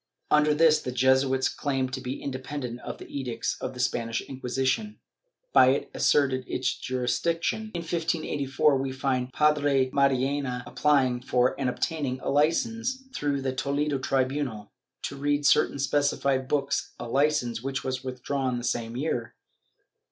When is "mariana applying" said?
9.93-11.21